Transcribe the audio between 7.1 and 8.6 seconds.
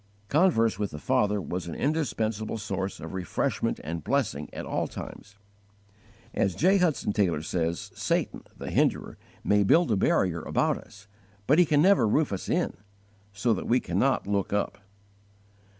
Taylor says "Satan,